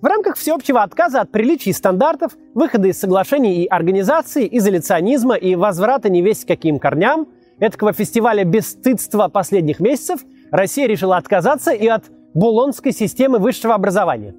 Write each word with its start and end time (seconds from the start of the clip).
В 0.00 0.06
рамках 0.06 0.36
всеобщего 0.36 0.82
отказа 0.82 1.20
от 1.20 1.30
приличий 1.30 1.70
и 1.70 1.74
стандартов, 1.74 2.32
выхода 2.54 2.88
из 2.88 2.98
соглашений 2.98 3.64
и 3.64 3.66
организации, 3.66 4.48
изоляционизма 4.50 5.34
и 5.34 5.54
возврата 5.56 6.08
невесть 6.08 6.44
каким 6.44 6.78
корням, 6.78 7.28
этого 7.58 7.92
фестиваля 7.92 8.44
бесстыдства 8.44 9.28
последних 9.28 9.78
месяцев, 9.80 10.20
Россия 10.50 10.86
решила 10.86 11.18
отказаться 11.18 11.72
и 11.72 11.86
от 11.86 12.04
Болонской 12.32 12.92
системы 12.92 13.38
высшего 13.38 13.74
образования. 13.74 14.34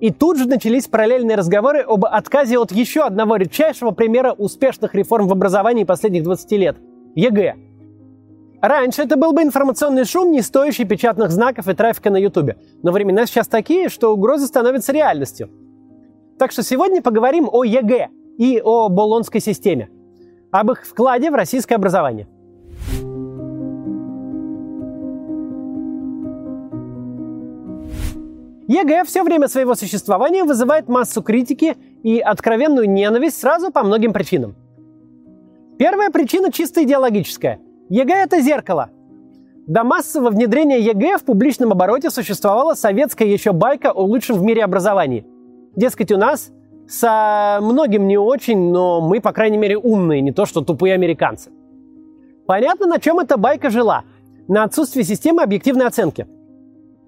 И 0.00 0.10
тут 0.10 0.38
же 0.38 0.48
начались 0.48 0.88
параллельные 0.88 1.36
разговоры 1.36 1.80
об 1.80 2.04
отказе 2.06 2.58
от 2.58 2.72
еще 2.72 3.02
одного 3.02 3.36
редчайшего 3.36 3.92
примера 3.92 4.32
успешных 4.32 4.94
реформ 4.94 5.28
в 5.28 5.32
образовании 5.32 5.84
последних 5.84 6.24
20 6.24 6.52
лет– 6.52 6.76
ЕГЭ– 7.14 7.56
Раньше 8.60 9.02
это 9.02 9.16
был 9.16 9.32
бы 9.32 9.42
информационный 9.42 10.04
шум, 10.04 10.32
не 10.32 10.42
стоящий 10.42 10.84
печатных 10.84 11.30
знаков 11.30 11.66
и 11.68 11.74
трафика 11.74 12.10
на 12.10 12.18
Ютубе. 12.18 12.58
Но 12.82 12.92
времена 12.92 13.24
сейчас 13.24 13.48
такие, 13.48 13.88
что 13.88 14.12
угрозы 14.12 14.46
становятся 14.46 14.92
реальностью. 14.92 15.48
Так 16.38 16.52
что 16.52 16.62
сегодня 16.62 17.00
поговорим 17.00 17.48
о 17.50 17.64
ЕГЭ 17.64 18.08
и 18.36 18.60
о 18.62 18.90
Болонской 18.90 19.40
системе. 19.40 19.88
Об 20.50 20.72
их 20.72 20.86
вкладе 20.86 21.30
в 21.30 21.34
российское 21.34 21.76
образование. 21.76 22.28
ЕГЭ 28.68 29.04
все 29.04 29.22
время 29.22 29.48
своего 29.48 29.74
существования 29.74 30.44
вызывает 30.44 30.86
массу 30.88 31.22
критики 31.22 31.76
и 32.02 32.20
откровенную 32.20 32.88
ненависть 32.90 33.40
сразу 33.40 33.72
по 33.72 33.82
многим 33.82 34.12
причинам. 34.12 34.54
Первая 35.78 36.10
причина 36.10 36.52
чисто 36.52 36.84
идеологическая– 36.84 37.58
ЕГЭ– 37.90 38.14
это 38.24 38.40
зеркало. 38.40 38.90
До 39.66 39.82
массового 39.82 40.30
внедрения 40.30 40.80
ЕГЭ 40.80 41.18
в 41.18 41.24
публичном 41.24 41.72
обороте 41.72 42.10
существовала 42.10 42.74
советская 42.74 43.26
еще 43.26 43.52
байка 43.52 43.90
о 43.90 44.04
лучшем 44.04 44.38
в 44.38 44.42
мире 44.42 44.64
образовании. 44.64 45.26
Дескать, 45.74 46.12
у 46.12 46.16
нас 46.16 46.52
со 46.88 47.58
многим 47.60 48.06
не 48.06 48.16
очень, 48.16 48.70
но 48.70 49.00
мы, 49.00 49.20
по 49.20 49.32
крайней 49.32 49.58
мере, 49.58 49.76
умные, 49.76 50.20
не 50.20 50.32
то 50.32 50.46
что 50.46 50.60
тупые 50.60 50.94
американцы. 50.94 51.50
Понятно, 52.46 52.86
на 52.86 53.00
чем 53.00 53.18
эта 53.18 53.36
байка 53.36 53.70
жила. 53.70 54.04
На 54.46 54.62
отсутствии 54.64 55.02
системы 55.02 55.42
объективной 55.42 55.86
оценки. 55.86 56.28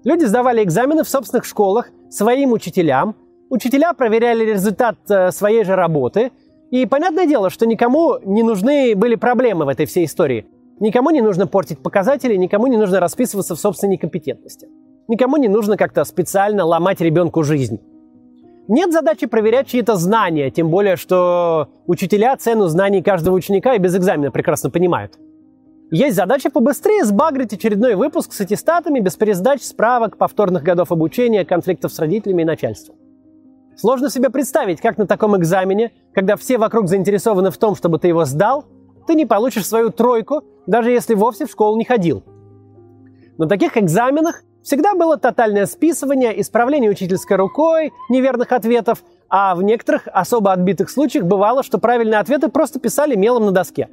Люди 0.03 0.25
сдавали 0.25 0.63
экзамены 0.63 1.03
в 1.03 1.09
собственных 1.09 1.45
школах 1.45 1.91
своим 2.09 2.51
учителям. 2.51 3.15
Учителя 3.49 3.93
проверяли 3.93 4.43
результат 4.43 4.97
э, 5.09 5.31
своей 5.31 5.63
же 5.63 5.75
работы. 5.75 6.31
И 6.71 6.85
понятное 6.85 7.25
дело, 7.25 7.49
что 7.49 7.65
никому 7.65 8.17
не 8.23 8.43
нужны 8.43 8.95
были 8.95 9.15
проблемы 9.15 9.63
в 9.63 9.69
этой 9.69 9.85
всей 9.85 10.05
истории. 10.05 10.45
Никому 10.83 11.11
не 11.11 11.21
нужно 11.21 11.47
портить 11.47 11.79
показатели, 11.79 12.35
никому 12.35 12.67
не 12.67 12.75
нужно 12.75 12.99
расписываться 12.99 13.55
в 13.55 13.57
собственной 13.57 13.95
компетентности. 13.95 14.67
Никому 15.07 15.37
не 15.37 15.47
нужно 15.47 15.77
как-то 15.77 16.03
специально 16.03 16.65
ломать 16.65 16.99
ребенку 16.99 17.41
жизнь. 17.43 17.79
Нет 18.67 18.91
задачи 18.91 19.27
проверять 19.27 19.67
чьи-то 19.67 19.95
знания, 19.95 20.51
тем 20.51 20.69
более, 20.69 20.97
что 20.97 21.69
учителя 21.87 22.35
цену 22.35 22.67
знаний 22.67 23.01
каждого 23.01 23.33
ученика 23.33 23.75
и 23.75 23.79
без 23.79 23.95
экзамена 23.95 24.29
прекрасно 24.29 24.71
понимают. 24.71 25.17
Есть 25.89 26.17
задача 26.17 26.49
побыстрее 26.49 27.05
сбагрить 27.05 27.53
очередной 27.53 27.95
выпуск 27.95 28.33
с 28.33 28.41
аттестатами, 28.41 28.99
без 28.99 29.15
пересдач, 29.15 29.61
справок, 29.61 30.17
повторных 30.17 30.63
годов 30.63 30.91
обучения, 30.91 31.45
конфликтов 31.45 31.93
с 31.93 31.99
родителями 31.99 32.41
и 32.41 32.45
начальством. 32.45 32.97
Сложно 33.77 34.09
себе 34.09 34.29
представить, 34.29 34.81
как 34.81 34.97
на 34.97 35.07
таком 35.07 35.37
экзамене, 35.37 35.93
когда 36.13 36.35
все 36.35 36.57
вокруг 36.57 36.89
заинтересованы 36.89 37.51
в 37.51 37.57
том, 37.57 37.73
чтобы 37.73 37.99
ты 37.99 38.09
его 38.09 38.25
сдал, 38.25 38.65
ты 39.05 39.15
не 39.15 39.25
получишь 39.25 39.67
свою 39.67 39.89
тройку, 39.89 40.43
даже 40.65 40.91
если 40.91 41.15
вовсе 41.15 41.45
в 41.45 41.51
школу 41.51 41.77
не 41.77 41.85
ходил. 41.85 42.23
На 43.37 43.47
таких 43.47 43.77
экзаменах 43.77 44.43
всегда 44.61 44.93
было 44.93 45.17
тотальное 45.17 45.65
списывание, 45.65 46.39
исправление 46.39 46.91
учительской 46.91 47.37
рукой, 47.37 47.91
неверных 48.09 48.51
ответов, 48.51 49.03
а 49.29 49.55
в 49.55 49.63
некоторых 49.63 50.07
особо 50.11 50.51
отбитых 50.51 50.89
случаях 50.89 51.25
бывало, 51.25 51.63
что 51.63 51.79
правильные 51.79 52.19
ответы 52.19 52.49
просто 52.49 52.79
писали 52.79 53.15
мелом 53.15 53.45
на 53.45 53.51
доске. 53.51 53.89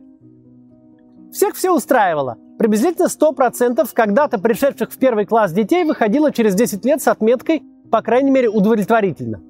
Всех 1.32 1.54
все 1.54 1.75
устраивало. 1.75 2.38
Приблизительно 2.59 3.06
100% 3.06 3.88
когда-то 3.93 4.38
пришедших 4.38 4.93
в 4.93 4.99
первый 4.99 5.25
класс 5.25 5.53
детей 5.53 5.84
выходило 5.84 6.32
через 6.32 6.54
10 6.54 6.84
лет 6.84 7.00
с 7.00 7.09
отметкой, 7.09 7.62
по 7.91 8.03
крайней 8.03 8.31
мере, 8.31 8.49
удовлетворительно. 8.49 9.41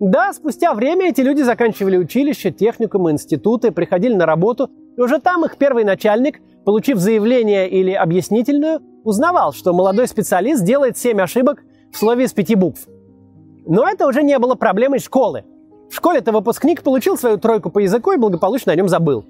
Да, 0.00 0.32
спустя 0.32 0.74
время 0.74 1.08
эти 1.08 1.22
люди 1.22 1.42
заканчивали 1.42 1.96
училище, 1.96 2.52
техникумы, 2.52 3.10
институты, 3.10 3.72
приходили 3.72 4.14
на 4.14 4.26
работу, 4.26 4.70
и 4.96 5.00
уже 5.00 5.18
там 5.18 5.44
их 5.44 5.56
первый 5.56 5.82
начальник, 5.82 6.40
получив 6.64 6.98
заявление 6.98 7.68
или 7.68 7.92
объяснительную, 7.92 8.80
узнавал, 9.02 9.52
что 9.52 9.72
молодой 9.72 10.06
специалист 10.06 10.62
делает 10.62 10.96
7 10.96 11.20
ошибок 11.20 11.64
в 11.92 11.98
слове 11.98 12.24
из 12.24 12.32
пяти 12.32 12.54
букв. 12.54 12.86
Но 13.66 13.88
это 13.88 14.06
уже 14.06 14.22
не 14.22 14.38
было 14.38 14.54
проблемой 14.54 15.00
школы. 15.00 15.44
В 15.90 15.94
школе-то 15.96 16.30
выпускник 16.30 16.82
получил 16.82 17.16
свою 17.16 17.38
тройку 17.38 17.70
по 17.70 17.80
языку 17.80 18.12
и 18.12 18.18
благополучно 18.18 18.72
о 18.72 18.76
нем 18.76 18.88
забыл. 18.88 19.24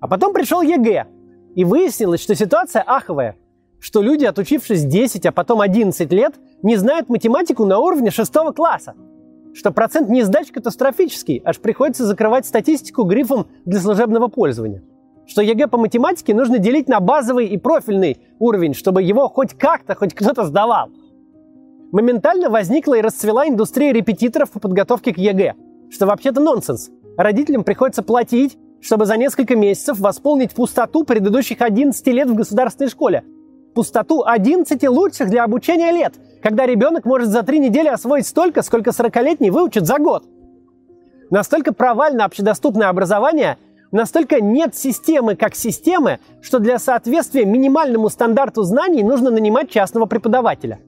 А 0.00 0.08
потом 0.08 0.32
пришел 0.32 0.62
ЕГЭ, 0.62 1.06
и 1.54 1.64
выяснилось, 1.64 2.20
что 2.20 2.34
ситуация 2.34 2.82
аховая, 2.82 3.36
что 3.78 4.02
люди, 4.02 4.24
отучившись 4.24 4.84
10, 4.84 5.26
а 5.26 5.32
потом 5.32 5.60
11 5.60 6.10
лет, 6.10 6.34
не 6.62 6.74
знают 6.76 7.08
математику 7.08 7.64
на 7.66 7.78
уровне 7.78 8.10
6 8.10 8.32
класса– 8.56 8.94
что 9.54 9.70
процент 9.70 10.08
несдач 10.08 10.50
катастрофический, 10.50 11.40
аж 11.44 11.60
приходится 11.60 12.04
закрывать 12.04 12.44
статистику 12.44 13.04
грифом 13.04 13.46
для 13.64 13.78
служебного 13.78 14.28
пользования. 14.28 14.82
Что 15.26 15.40
ЕГЭ 15.40 15.68
по 15.68 15.78
математике 15.78 16.34
нужно 16.34 16.58
делить 16.58 16.88
на 16.88 17.00
базовый 17.00 17.46
и 17.46 17.56
профильный 17.56 18.18
уровень, 18.38 18.74
чтобы 18.74 19.02
его 19.02 19.28
хоть 19.28 19.54
как-то, 19.54 19.94
хоть 19.94 20.12
кто-то 20.12 20.44
сдавал. 20.44 20.90
Моментально 21.92 22.50
возникла 22.50 22.94
и 22.94 23.00
расцвела 23.00 23.48
индустрия 23.48 23.92
репетиторов 23.92 24.50
по 24.50 24.58
подготовке 24.58 25.14
к 25.14 25.18
ЕГЭ, 25.18 25.54
что 25.88 26.06
вообще-то 26.06 26.40
нонсенс. 26.40 26.90
Родителям 27.16 27.62
приходится 27.62 28.02
платить, 28.02 28.58
чтобы 28.80 29.06
за 29.06 29.16
несколько 29.16 29.56
месяцев 29.56 30.00
восполнить 30.00 30.52
пустоту 30.52 31.04
предыдущих 31.04 31.62
11 31.62 32.06
лет 32.08 32.28
в 32.28 32.34
государственной 32.34 32.90
школе. 32.90 33.22
Пустоту 33.74 34.24
11 34.26 34.88
лучших 34.88 35.30
для 35.30 35.44
обучения 35.44 35.92
лет– 35.92 36.14
когда 36.44 36.66
ребенок 36.66 37.06
может 37.06 37.30
за 37.30 37.42
три 37.42 37.58
недели 37.58 37.88
освоить 37.88 38.26
столько, 38.26 38.60
сколько 38.60 38.90
40-летний 38.90 39.50
выучит 39.50 39.86
за 39.86 39.96
год. 39.98 40.24
Настолько 41.30 41.72
провально 41.72 42.26
общедоступное 42.26 42.90
образование, 42.90 43.56
настолько 43.92 44.42
нет 44.42 44.76
системы 44.76 45.36
как 45.36 45.54
системы, 45.54 46.18
что 46.42 46.58
для 46.58 46.78
соответствия 46.78 47.46
минимальному 47.46 48.10
стандарту 48.10 48.62
знаний 48.62 49.02
нужно 49.02 49.30
нанимать 49.30 49.70
частного 49.70 50.04
преподавателя. 50.04 50.80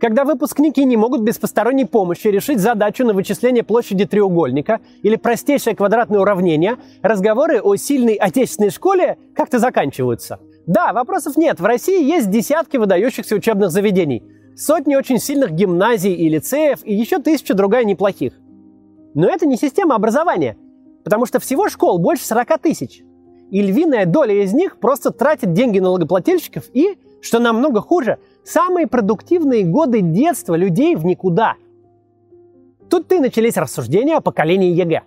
Когда 0.00 0.24
выпускники 0.24 0.86
не 0.86 0.96
могут 0.96 1.20
без 1.20 1.36
посторонней 1.36 1.84
помощи 1.84 2.28
решить 2.28 2.58
задачу 2.58 3.04
на 3.04 3.12
вычисление 3.12 3.62
площади 3.62 4.06
треугольника 4.06 4.80
или 5.02 5.16
простейшее 5.16 5.76
квадратное 5.76 6.18
уравнение, 6.18 6.78
разговоры 7.02 7.60
о 7.60 7.76
сильной 7.76 8.14
отечественной 8.14 8.70
школе 8.70 9.18
как-то 9.34 9.58
заканчиваются. 9.58 10.40
Да, 10.66 10.94
вопросов 10.94 11.36
нет. 11.36 11.60
В 11.60 11.64
России 11.66 12.02
есть 12.02 12.30
десятки 12.30 12.78
выдающихся 12.78 13.34
учебных 13.34 13.70
заведений– 13.70 14.22
сотни 14.56 14.96
очень 14.96 15.18
сильных 15.18 15.52
гимназий 15.52 16.14
и 16.14 16.28
лицеев 16.28 16.80
и 16.84 16.94
еще 16.94 17.18
тысяча 17.18 17.54
другая 17.54 17.84
неплохих. 17.84 18.32
Но 19.14 19.28
это 19.28 19.46
не 19.46 19.56
система 19.56 19.94
образования, 19.94 20.56
потому 21.04 21.26
что 21.26 21.40
всего 21.40 21.68
школ 21.68 21.98
больше 21.98 22.24
40 22.26 22.58
тысяч. 22.60 23.02
И 23.50 23.60
львиная 23.60 24.06
доля 24.06 24.42
из 24.42 24.54
них 24.54 24.78
просто 24.78 25.10
тратит 25.10 25.52
деньги 25.52 25.78
налогоплательщиков 25.78 26.64
и, 26.72 26.98
что 27.20 27.38
намного 27.38 27.82
хуже, 27.82 28.18
самые 28.44 28.86
продуктивные 28.86 29.64
годы 29.64 30.00
детства 30.00 30.54
людей 30.54 30.96
в 30.96 31.04
никуда. 31.04 31.56
Тут 32.88 33.12
и 33.12 33.18
начались 33.18 33.56
рассуждения 33.56 34.16
о 34.16 34.20
поколении 34.20 34.72
ЕГЭ. 34.72 35.02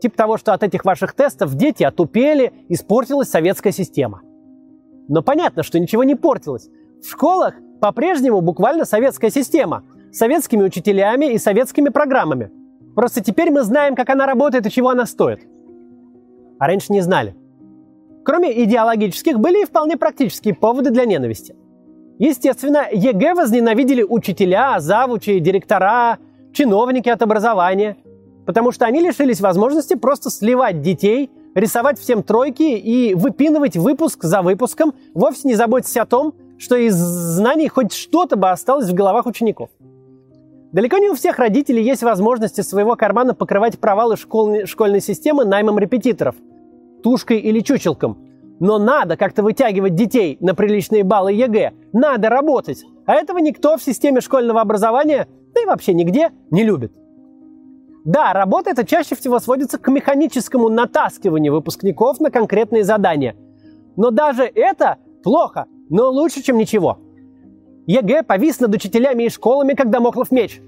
Типа 0.00 0.16
того, 0.16 0.36
что 0.36 0.54
от 0.54 0.62
этих 0.62 0.84
ваших 0.84 1.14
тестов 1.14 1.54
дети 1.54 1.82
отупели, 1.82 2.52
испортилась 2.68 3.28
советская 3.28 3.72
система. 3.72 4.22
Но 5.08 5.22
понятно, 5.22 5.62
что 5.62 5.78
ничего 5.80 6.04
не 6.04 6.14
портилось. 6.14 6.68
В 7.02 7.10
школах 7.10 7.54
по-прежнему 7.80 8.40
буквально 8.40 8.84
советская 8.84 9.30
система, 9.30 9.82
с 10.12 10.16
советскими 10.16 10.62
учителями 10.62 11.32
и 11.32 11.38
советскими 11.38 11.88
программами. 11.88 12.50
Просто 12.94 13.22
теперь 13.22 13.50
мы 13.50 13.62
знаем, 13.62 13.94
как 13.94 14.10
она 14.10 14.26
работает 14.26 14.66
и 14.66 14.70
чего 14.70 14.90
она 14.90 15.06
стоит. 15.06 15.40
А 16.58 16.66
раньше 16.66 16.92
не 16.92 17.00
знали. 17.00 17.34
Кроме 18.24 18.64
идеологических, 18.64 19.38
были 19.38 19.62
и 19.62 19.66
вполне 19.66 19.96
практические 19.96 20.54
поводы 20.54 20.90
для 20.90 21.04
ненависти. 21.06 21.56
Естественно, 22.18 22.86
ЕГЭ 22.92 23.34
возненавидели 23.34 24.02
учителя, 24.02 24.78
завучи, 24.78 25.38
директора, 25.38 26.18
чиновники 26.52 27.08
от 27.08 27.22
образования, 27.22 27.96
потому 28.44 28.72
что 28.72 28.84
они 28.84 29.00
лишились 29.00 29.40
возможности 29.40 29.94
просто 29.94 30.28
сливать 30.28 30.82
детей, 30.82 31.30
рисовать 31.54 31.98
всем 31.98 32.22
тройки 32.22 32.62
и 32.62 33.14
выпинывать 33.14 33.76
выпуск 33.76 34.24
за 34.24 34.42
выпуском, 34.42 34.92
вовсе 35.14 35.48
не 35.48 35.54
заботясь 35.54 35.96
о 35.96 36.04
том, 36.04 36.34
что 36.60 36.76
из 36.76 36.94
знаний 36.94 37.68
хоть 37.68 37.92
что-то 37.92 38.36
бы 38.36 38.50
осталось 38.50 38.88
в 38.88 38.94
головах 38.94 39.24
учеников. 39.26 39.70
Далеко 40.72 40.98
не 40.98 41.08
у 41.08 41.14
всех 41.14 41.38
родителей 41.38 41.82
есть 41.82 42.02
возможность 42.02 42.58
из 42.58 42.68
своего 42.68 42.96
кармана 42.96 43.34
покрывать 43.34 43.80
провалы 43.80 44.16
школьной, 44.16 44.66
школьной 44.66 45.00
системы 45.00 45.44
наймом 45.44 45.78
репетиторов, 45.78 46.36
тушкой 47.02 47.38
или 47.38 47.60
чучелком. 47.60 48.18
Но 48.60 48.78
надо 48.78 49.16
как-то 49.16 49.42
вытягивать 49.42 49.94
детей 49.94 50.36
на 50.40 50.54
приличные 50.54 51.02
баллы 51.02 51.32
ЕГЭ. 51.32 51.72
Надо 51.94 52.28
работать. 52.28 52.84
А 53.06 53.14
этого 53.14 53.38
никто 53.38 53.78
в 53.78 53.82
системе 53.82 54.20
школьного 54.20 54.60
образования, 54.60 55.28
да 55.54 55.62
и 55.62 55.64
вообще 55.64 55.94
нигде, 55.94 56.30
не 56.50 56.62
любит. 56.62 56.92
Да, 58.04 58.34
работа 58.34 58.70
это 58.70 58.86
чаще 58.86 59.16
всего 59.16 59.38
сводится 59.38 59.78
к 59.78 59.88
механическому 59.90 60.68
натаскиванию 60.68 61.54
выпускников 61.54 62.20
на 62.20 62.30
конкретные 62.30 62.84
задания. 62.84 63.34
Но 63.96 64.10
даже 64.10 64.44
это 64.44 64.98
плохо, 65.22 65.66
но 65.90 66.08
лучше, 66.10 66.42
чем 66.42 66.56
ничего. 66.56 66.98
ЕГЭ 67.86 68.22
повис 68.22 68.60
над 68.60 68.74
учителями 68.74 69.24
и 69.24 69.28
школами, 69.28 69.74
как 69.74 69.90
дамоклов 69.90 70.30
меч. 70.30 70.62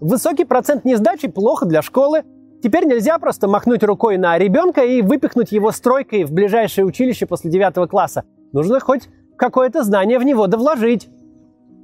Высокий 0.00 0.44
процент 0.44 0.84
несдачи 0.84 1.28
плохо 1.28 1.64
для 1.64 1.80
школы. 1.80 2.24
Теперь 2.62 2.84
нельзя 2.84 3.18
просто 3.18 3.46
махнуть 3.46 3.84
рукой 3.84 4.18
на 4.18 4.36
ребенка 4.36 4.82
и 4.82 5.00
выпихнуть 5.00 5.52
его 5.52 5.70
с 5.70 5.77
тройкой 5.77 6.24
в 6.24 6.32
ближайшее 6.32 6.84
училище 6.84 7.26
после 7.26 7.50
9 7.50 7.88
класса. 7.88 8.24
Нужно 8.52 8.80
хоть 8.80 9.08
какое-то 9.36 9.84
знание 9.84 10.18
в 10.18 10.24
него 10.24 10.46
да 10.46 10.57
вложить. 10.57 11.08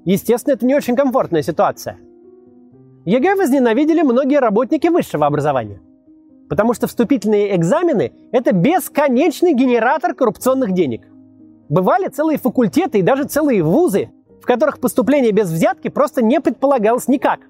Естественно, 0.04 0.54
это 0.54 0.66
не 0.66 0.74
очень 0.74 0.96
комфортная 0.96 1.42
ситуация. 1.42 1.98
ЕГЭ 3.04 3.36
возненавидели 3.36 4.02
многие 4.02 4.40
работники 4.40 4.88
высшего 4.88 5.26
образования. 5.26 5.80
Потому 6.48 6.74
что 6.74 6.88
вступительные 6.88 7.54
экзамены– 7.54 8.12
это 8.32 8.52
бесконечный 8.52 9.54
генератор 9.54 10.14
коррупционных 10.14 10.72
денег. 10.72 11.09
Бывали 11.70 12.08
целые 12.08 12.36
факультеты 12.36 12.98
и 12.98 13.02
даже 13.02 13.24
целые 13.24 13.62
вузы, 13.62 14.10
в 14.42 14.44
которых 14.44 14.80
поступление 14.80 15.30
без 15.30 15.50
взятки 15.50 15.88
просто 15.88 16.20
не 16.20 16.40
предполагалось 16.40 17.06
никак. 17.06 17.40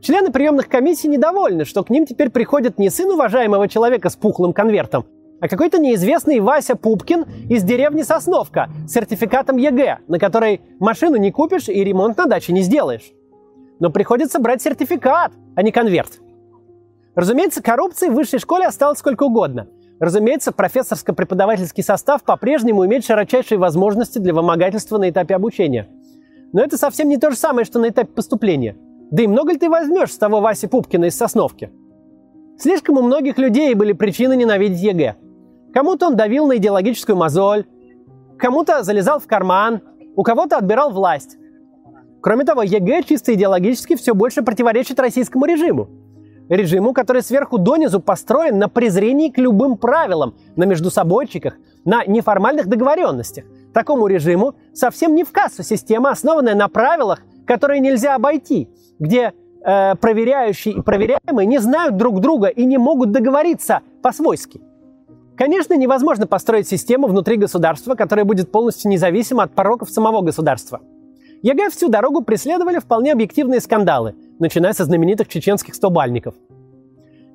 Члены 0.00 0.30
приемных 0.30 0.68
комиссий 0.68 1.08
недовольны, 1.08 1.64
что 1.64 1.82
к 1.82 1.90
ним 1.90 2.06
теперь 2.06 2.30
приходит 2.30 2.78
не 2.78 2.90
сын 2.90 3.10
уважаемого 3.10 3.66
человека 3.66 4.08
с 4.08 4.14
пухлым 4.14 4.52
конвертом, 4.52 5.04
а 5.40 5.48
какой-то 5.48 5.78
неизвестный 5.78 6.38
Вася 6.38 6.76
Пупкин 6.76 7.26
из 7.50 7.64
деревни 7.64 8.02
Сосновка 8.02 8.70
с 8.86 8.92
сертификатом 8.92 9.56
ЕГЭ, 9.56 9.98
на 10.06 10.20
который 10.20 10.60
машину 10.78 11.16
не 11.16 11.32
купишь 11.32 11.68
и 11.68 11.82
ремонт 11.82 12.16
на 12.18 12.26
даче 12.26 12.52
не 12.52 12.62
сделаешь. 12.62 13.10
Но 13.80 13.90
приходится 13.90 14.38
брать 14.38 14.62
сертификат, 14.62 15.32
а 15.56 15.62
не 15.62 15.72
конверт. 15.72 16.20
Разумеется, 17.16 17.64
коррупции 17.64 18.10
в 18.10 18.14
высшей 18.14 18.38
школе 18.38 18.66
осталось 18.66 19.00
сколько 19.00 19.24
угодно. 19.24 19.66
Разумеется, 20.00 20.52
профессорско-преподавательский 20.52 21.82
состав 21.82 22.22
по-прежнему 22.22 22.86
имеет 22.86 23.04
широчайшие 23.04 23.58
возможности 23.58 24.18
для 24.18 24.32
вымогательства 24.32 24.98
на 24.98 25.10
этапе 25.10 25.34
обучения. 25.34 25.88
Но 26.52 26.62
это 26.62 26.78
совсем 26.78 27.08
не 27.08 27.16
то 27.16 27.30
же 27.30 27.36
самое, 27.36 27.64
что 27.64 27.78
на 27.78 27.88
этапе 27.88 28.12
поступления. 28.12 28.76
Да 29.10 29.22
и 29.22 29.26
много 29.26 29.52
ли 29.52 29.58
ты 29.58 29.68
возьмешь 29.68 30.12
с 30.12 30.18
того 30.18 30.40
Васи 30.40 30.66
Пупкина 30.66 31.06
из 31.06 31.16
Сосновки? 31.16 31.70
Слишком 32.58 32.98
у 32.98 33.02
многих 33.02 33.38
людей 33.38 33.74
были 33.74 33.92
причины 33.92 34.36
ненавидеть 34.36 34.80
ЕГЭ. 34.80 35.16
Кому-то 35.72 36.06
он 36.06 36.16
давил 36.16 36.46
на 36.46 36.56
идеологическую 36.56 37.16
мозоль, 37.16 37.64
кому-то 38.38 38.82
залезал 38.82 39.20
в 39.20 39.26
карман, 39.26 39.80
у 40.16 40.22
кого-то 40.22 40.58
отбирал 40.58 40.90
власть. 40.90 41.36
Кроме 42.20 42.44
того, 42.44 42.62
ЕГЭ 42.62 43.02
чисто 43.02 43.34
идеологически 43.34 43.96
все 43.96 44.14
больше 44.14 44.42
противоречит 44.42 44.98
российскому 44.98 45.44
режиму. 45.44 45.88
Режиму, 46.48 46.94
который 46.94 47.22
сверху 47.22 47.58
донизу 47.58 48.00
построен 48.00 48.58
на 48.58 48.68
презрении 48.68 49.28
к 49.30 49.38
любым 49.38 49.76
правилам, 49.76 50.34
на 50.56 50.64
междусобойчиках, 50.64 51.56
на 51.84 52.04
неформальных 52.04 52.66
договоренностях. 52.66 53.44
Такому 53.74 54.06
режиму 54.06 54.54
совсем 54.72 55.14
не 55.14 55.24
в 55.24 55.32
кассу 55.32 55.62
система, 55.62 56.10
основанная 56.10 56.54
на 56.54 56.68
правилах, 56.68 57.20
которые 57.46 57.80
нельзя 57.80 58.14
обойти, 58.14 58.68
где 58.98 59.32
э, 59.64 59.94
проверяющие 59.96 60.74
и 60.74 60.80
проверяемые 60.80 61.46
не 61.46 61.58
знают 61.58 61.96
друг 61.96 62.20
друга 62.20 62.48
и 62.48 62.64
не 62.64 62.78
могут 62.78 63.12
договориться 63.12 63.80
по-свойски. 64.02 64.60
Конечно, 65.36 65.74
невозможно 65.74 66.26
построить 66.26 66.66
систему 66.66 67.06
внутри 67.06 67.36
государства, 67.36 67.94
которая 67.94 68.24
будет 68.24 68.50
полностью 68.50 68.90
независима 68.90 69.44
от 69.44 69.52
пороков 69.52 69.90
самого 69.90 70.22
государства. 70.22 70.80
ЕГЭ 71.42 71.70
всю 71.70 71.88
дорогу 71.88 72.22
преследовали 72.22 72.78
вполне 72.78 73.12
объективные 73.12 73.60
скандалы, 73.60 74.16
начиная 74.38 74.72
со 74.72 74.84
знаменитых 74.84 75.28
чеченских 75.28 75.74
стобальников. 75.74 76.34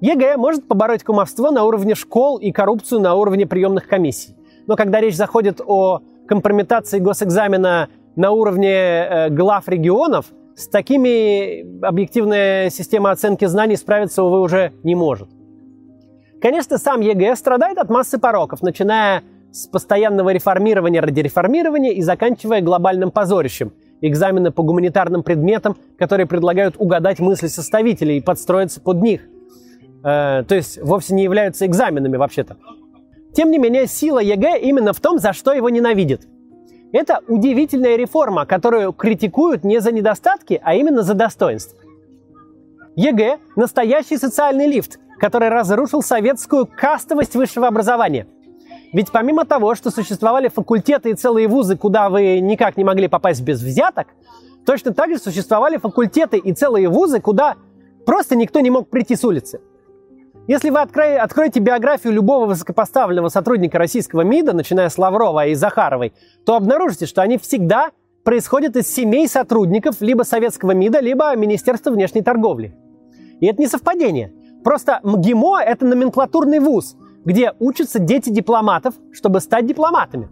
ЕГЭ 0.01 0.37
может 0.37 0.67
побороть 0.67 1.03
кумовство 1.03 1.51
на 1.51 1.63
уровне 1.63 1.95
школ 1.95 2.37
и 2.37 2.51
коррупцию 2.51 3.01
на 3.01 3.15
уровне 3.15 3.45
приемных 3.45 3.87
комиссий. 3.87 4.35
Но 4.67 4.75
когда 4.75 4.99
речь 4.99 5.15
заходит 5.15 5.61
о 5.65 6.01
компрометации 6.27 6.99
госэкзамена 6.99 7.89
на 8.15 8.31
уровне 8.31 8.73
э, 8.73 9.29
глав 9.29 9.67
регионов, 9.67 10.27
с 10.55 10.67
такими 10.67 11.85
объективная 11.85 12.69
система 12.69 13.11
оценки 13.11 13.45
знаний 13.45 13.75
справиться, 13.75 14.23
увы, 14.23 14.41
уже 14.41 14.73
не 14.83 14.93
может. 14.93 15.29
Конечно, 16.41 16.77
сам 16.77 17.01
ЕГЭ 17.01 17.35
страдает 17.35 17.77
от 17.77 17.89
массы 17.89 18.19
пороков, 18.19 18.61
начиная 18.61 19.23
с 19.51 19.67
постоянного 19.67 20.31
реформирования 20.31 20.99
ради 20.99 21.21
реформирования 21.21 21.93
и 21.93 22.01
заканчивая 22.01 22.61
глобальным 22.61 23.11
позорищем. 23.11 23.71
Экзамены 24.05 24.51
по 24.51 24.63
гуманитарным 24.63 25.23
предметам, 25.23 25.77
которые 25.97 26.27
предлагают 26.27 26.75
угадать 26.77 27.19
мысли 27.19 27.47
составителей 27.47 28.17
и 28.17 28.21
подстроиться 28.21 28.81
под 28.81 29.01
них. 29.01 29.21
Э, 30.03 30.43
то 30.45 30.55
есть 30.55 30.77
вовсе 30.81 31.13
не 31.13 31.23
являются 31.23 31.65
экзаменами 31.65 32.17
вообще-то. 32.17 32.57
Тем 33.33 33.49
не 33.49 33.57
менее, 33.57 33.87
сила 33.87 34.19
ЕГЭ 34.19 34.59
именно 34.59 34.91
в 34.91 34.99
том, 34.99 35.19
за 35.19 35.31
что 35.31 35.53
его 35.53 35.69
ненавидят. 35.69 36.21
Это 36.91 37.21
удивительная 37.29 37.95
реформа, 37.95 38.45
которую 38.45 38.91
критикуют 38.91 39.63
не 39.63 39.79
за 39.79 39.93
недостатки, 39.93 40.59
а 40.61 40.75
именно 40.75 41.01
за 41.01 41.13
достоинство. 41.13 41.79
ЕГЭ– 42.97 43.37
настоящий 43.55 44.17
социальный 44.17 44.67
лифт, 44.67 44.99
который 45.17 45.47
разрушил 45.47 46.01
советскую 46.01 46.67
кастовость 46.67 47.35
высшего 47.35 47.67
образования. 47.67 48.27
Ведь 48.93 49.11
помимо 49.11 49.43
того, 49.43 49.73
что 49.73 49.89
существовали 49.89 50.47
факультеты 50.49 51.09
и 51.09 51.13
целые 51.15 51.47
вузы, 51.47 51.75
куда 51.75 52.09
вы 52.09 52.39
никак 52.39 52.77
не 52.77 52.83
могли 52.83 53.07
попасть 53.07 53.41
без 53.41 53.61
взяток, 53.61 54.07
точно 54.65 54.93
так 54.93 55.09
же 55.09 55.17
существовали 55.17 55.77
факультеты 55.77 56.37
и 56.37 56.53
целые 56.53 56.87
вузы, 56.89 57.19
куда 57.19 57.55
просто 58.05 58.35
никто 58.35 58.59
не 58.59 58.69
мог 58.69 58.89
прийти 58.89 59.15
с 59.15 59.25
улицы. 59.25 59.59
Если 60.47 60.69
вы 60.69 60.79
откро... 60.79 61.03
откроете 61.19 61.59
биографию 61.59 62.13
любого 62.13 62.45
высокопоставленного 62.45 63.29
сотрудника 63.29 63.79
российского 63.79 64.21
МИДа, 64.21 64.53
начиная 64.53 64.89
с 64.89 64.97
Лаврова 64.97 65.47
и 65.47 65.55
Захаровой, 65.55 66.13
то 66.45 66.55
обнаружите, 66.55 67.07
что 67.07 67.21
они 67.21 67.37
всегда 67.37 67.91
происходят 68.23 68.75
из 68.75 68.93
семей 68.93 69.27
сотрудников 69.27 70.01
либо 70.01 70.23
советского 70.23 70.71
МИДа, 70.71 70.99
либо 70.99 71.35
Министерства 71.35 71.91
внешней 71.91 72.21
торговли. 72.21 72.75
И 73.39 73.47
это 73.47 73.59
не 73.59 73.67
совпадение. 73.67 74.33
Просто 74.63 74.99
МГИМО– 75.03 75.61
это 75.65 75.85
номенклатурный 75.85 76.59
вуз, 76.59 76.95
где 77.25 77.53
учатся 77.59 77.99
дети 77.99 78.29
дипломатов, 78.29 78.95
чтобы 79.11 79.39
стать 79.39 79.65
дипломатами. 79.65 80.29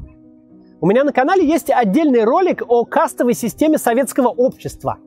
У 0.80 0.88
меня 0.88 1.04
на 1.04 1.14
канале 1.14 1.48
есть 1.48 1.70
отдельный 1.70 2.24
ролик 2.24 2.64
о 2.68 2.86
кастовой 2.86 3.34
системе 3.34 3.78
советского 3.78 4.30
общества. 4.30 4.98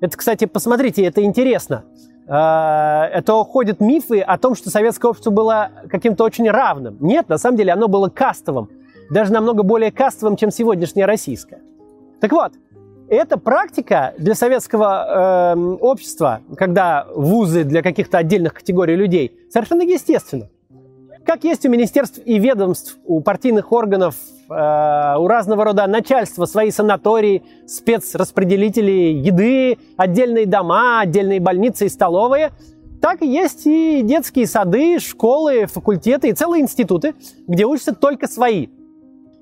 Это, 0.00 0.16
кстати, 0.16 0.44
посмотрите, 0.44 1.04
это 1.04 1.22
интересно. 1.22 1.84
Э, 2.26 3.04
это 3.12 3.32
ходят 3.44 3.80
мифы 3.80 4.20
о 4.20 4.38
том, 4.38 4.54
что 4.54 4.70
советское 4.70 5.08
общество 5.08 5.30
было 5.30 5.70
каким-то 5.88 6.24
очень 6.24 6.50
равным. 6.50 6.96
Нет, 7.00 7.28
на 7.28 7.38
самом 7.38 7.56
деле 7.56 7.72
оно 7.72 7.88
было 7.88 8.08
кастовым. 8.08 8.70
Даже 9.10 9.32
намного 9.32 9.62
более 9.62 9.90
кастовым, 9.90 10.36
чем 10.36 10.50
сегодняшнее 10.50 11.06
российское. 11.06 11.62
Так 12.20 12.32
вот, 12.32 12.52
эта 13.08 13.38
практика 13.38 14.14
для 14.18 14.34
советского 14.34 15.54
э, 15.54 15.76
общества, 15.80 16.40
когда 16.56 17.06
вузы 17.14 17.64
для 17.64 17.82
каких-то 17.82 18.18
отдельных 18.18 18.52
категорий 18.52 18.96
людей, 18.96 19.32
совершенно 19.50 19.82
естественно. 19.82 20.48
Как 21.28 21.44
есть 21.44 21.66
у 21.66 21.68
министерств 21.68 22.20
и 22.24 22.38
ведомств, 22.38 22.96
у 23.04 23.20
партийных 23.20 23.70
органов, 23.70 24.14
э, 24.48 24.54
у 25.18 25.28
разного 25.28 25.62
рода 25.62 25.86
начальства 25.86 26.46
свои 26.46 26.70
санатории, 26.70 27.42
спецраспределители 27.66 29.12
еды, 29.12 29.76
отдельные 29.98 30.46
дома, 30.46 31.00
отдельные 31.00 31.38
больницы 31.38 31.84
и 31.84 31.90
столовые, 31.90 32.52
так 33.02 33.20
и 33.20 33.26
есть 33.26 33.66
и 33.66 34.00
детские 34.02 34.46
сады, 34.46 34.98
школы, 35.00 35.66
факультеты 35.66 36.30
и 36.30 36.32
целые 36.32 36.62
институты, 36.62 37.14
где 37.46 37.66
учатся 37.66 37.94
только 37.94 38.26
свои. 38.26 38.68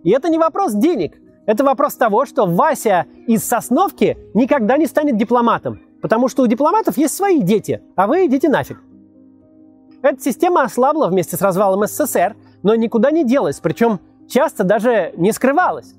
И 0.03 0.11
это 0.11 0.29
не 0.29 0.39
вопрос 0.39 0.73
денег– 0.73 1.15
это 1.47 1.63
вопрос 1.63 1.95
того, 1.95 2.27
что 2.27 2.47
Вася 2.47 3.07
из 3.29 3.45
Сосновки 3.45 4.19
никогда 4.35 4.77
не 4.77 4.87
станет 4.87 5.17
дипломатом, 5.17 5.79
потому 6.03 6.27
что 6.27 6.43
у 6.43 6.49
дипломатов 6.49 6.99
есть 6.99 7.15
свои 7.15 7.41
дети, 7.41 7.81
а 7.95 8.09
вы 8.09 8.27
идите 8.27 8.49
нафиг. 8.49 8.83
Эта 10.07 10.23
система 10.23 10.63
ослабла 10.63 11.09
вместе 11.09 11.37
с 11.37 11.43
развалом 11.43 11.87
СССР, 11.87 12.37
но 12.63 12.75
никуда 12.75 13.11
не 13.11 13.25
делась, 13.25 13.61
причем 13.61 14.01
часто 14.29 14.65
даже 14.65 15.13
не 15.17 15.33
скрывалась. 15.33 15.95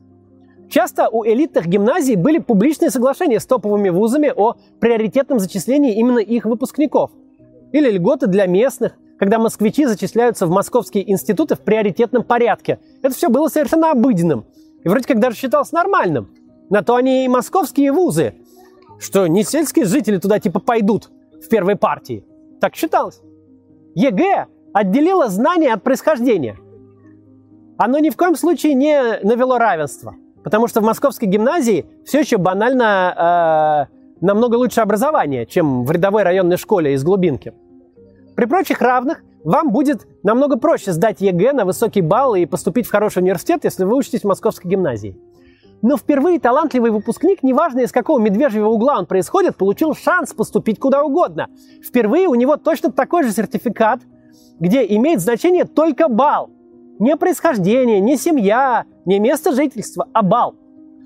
Часто 0.70 1.10
у 1.10 1.26
элитных 1.26 1.68
гимназий 1.68 2.16
были 2.16 2.40
публичные 2.40 2.90
соглашения 2.90 3.40
с 3.40 3.46
топовыми 3.46 3.90
вузами 3.90 4.34
о 4.36 4.56
приоритетном 4.80 5.40
зачислении 5.40 5.98
именно 5.98 6.20
их 6.20 6.46
выпускников. 6.46 7.12
Или 7.72 7.90
льготы 7.92 8.28
для 8.28 8.48
местных, 8.48 8.94
когда 9.18 9.40
москвичи 9.40 9.86
зачисляются 9.86 10.46
в 10.46 10.50
московские 10.50 11.10
институты 11.10 11.56
в 11.56 11.60
приоритетном 11.62 12.24
порядке. 12.24 12.80
Это 13.02 13.16
все 13.16 13.30
было 13.30 13.48
совершенно 13.48 13.92
обыденным– 13.92 14.46
и 14.88 14.90
вроде 14.90 15.06
как 15.06 15.20
даже 15.20 15.36
считалось 15.36 15.74
нормальным. 15.74 16.30
На 16.70 16.82
то 16.82 16.96
они 16.96 17.26
и 17.26 17.28
московские 17.28 17.92
вузы, 17.92 18.36
что 19.00 19.28
не 19.28 19.44
сельские 19.44 19.84
жители 19.84 20.18
туда 20.18 20.40
типа 20.40 20.62
пойдут 20.62 21.10
в 21.44 21.50
первой 21.50 21.76
партии. 21.76 22.26
Так 22.62 22.74
считалось. 22.74 23.22
ЕГЭ 23.98 24.46
отделило 24.74 25.28
знание 25.28 25.74
от 25.74 25.82
происхождения. 25.82 26.56
Оно 27.80 27.98
ни 27.98 28.12
в 28.12 28.16
коем 28.16 28.36
случае 28.36 28.76
не 28.76 29.20
навело 29.24 29.58
равенство. 29.58 30.16
Потому 30.44 30.68
что 30.68 30.82
в 30.82 30.84
московской 30.84 31.28
гимназии 31.28 31.88
все 32.06 32.20
еще 32.20 32.38
банально 32.38 33.88
э, 33.90 34.26
намного 34.26 34.56
лучше 34.56 34.82
образование, 34.82 35.48
чем 35.48 35.84
в 35.84 35.90
рядовой 35.90 36.22
районной 36.22 36.58
школе 36.58 36.94
из 36.94 37.04
глубинки. 37.04 37.56
При 38.36 38.46
прочих 38.46 38.82
равных 38.82 39.24
вам 39.44 39.72
будет 39.72 40.08
намного 40.22 40.58
проще 40.58 40.92
сдать 40.92 41.20
ЕГЭ 41.20 41.54
на 41.54 41.66
высокий 41.66 42.02
балл 42.02 42.36
и 42.36 42.46
поступить 42.46 42.86
в 42.86 42.92
хороший 42.92 43.24
университет, 43.24 43.64
если 43.64 43.84
вы 43.84 43.98
учитесь 43.98 44.22
в 44.22 44.28
московской 44.28 44.70
гимназии. 44.70 45.18
Но 45.82 45.98
впервые 45.98 46.40
талантливый 46.40 46.92
выпускник, 46.92 47.44
неважно 47.44 47.82
из 47.82 47.92
какого 47.92 48.20
медвежьего 48.20 48.68
угла 48.68 48.98
он 48.98 49.06
происходит, 49.06 49.56
получил 49.56 49.94
шанс 49.94 50.34
поступить 50.34 50.80
куда 50.80 51.04
угодно. 51.04 51.48
Впервые 51.84 52.28
у 52.28 52.36
него 52.36 52.58
точно 52.58 52.92
такой 52.92 53.24
же 53.24 53.32
сертификат, 53.32 54.02
где 54.60 54.86
имеет 54.96 55.22
значение 55.22 55.66
только 55.66 56.08
балл. 56.08 56.50
Не 57.00 57.16
происхождение, 57.16 58.00
не 58.00 58.18
семья, 58.18 58.86
не 59.06 59.20
место 59.20 59.54
жительства, 59.54 60.08
а 60.14 60.24
балл. 60.24 60.56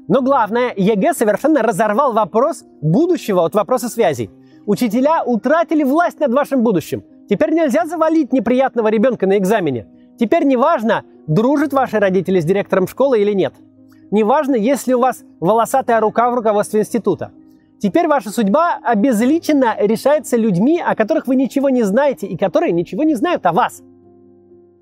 Но 0.08 0.22
главное, 0.22 0.74
ЕГЭ 0.75 1.13
совершенно 1.13 1.62
разорвал 1.62 2.13
вопрос 2.13 2.63
будущего 2.82 3.46
от 3.46 3.54
вопроса 3.54 3.90
связей. 3.90 4.30
Учителя 4.66 5.24
утратили 5.25 5.84
власть 5.84 6.20
над 6.20 6.34
вашим 6.34 6.63
будущим. 6.63 7.04
Теперь 7.30 7.51
нельзя 7.51 7.86
завалить 7.86 8.32
неприятного 8.32 8.88
ребенка 8.90 9.28
на 9.28 9.38
экзамене. 9.38 9.88
Теперь 10.18 10.44
не 10.44 10.56
важно, 10.56 11.04
дружат 11.28 11.74
ваши 11.74 12.00
родители 12.00 12.40
с 12.40 12.46
директором 12.46 12.88
школы 12.88 13.20
или 13.20 13.34
нет. 13.34 13.54
Неважно, 14.12 14.56
есть 14.56 14.88
ли 14.88 14.94
у 14.94 15.00
вас 15.00 15.24
волосатая 15.39 16.01
рука 16.01 16.30
в 16.30 16.36
руководстве 16.36 16.82
института. 16.82 17.32
Теперь 17.80 18.08
ваша 18.08 18.30
судьба 18.30 18.77
обезличенно 18.84 19.75
решается 19.80 20.36
людьми, 20.36 20.80
о 20.86 20.96
которых 20.96 21.27
вы 21.27 21.36
ничего 21.36 21.70
не 21.70 21.84
знаете 21.84 22.27
и 22.27 22.38
которые 22.38 22.74
ничего 22.74 23.03
не 23.03 23.15
знают 23.15 23.46
о 23.46 23.53
вас. 23.53 23.82